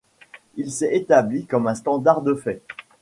[0.55, 2.63] Il s'est établi comme un standard de fait.